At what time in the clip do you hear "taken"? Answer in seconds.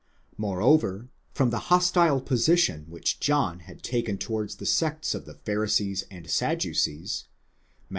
3.83-4.17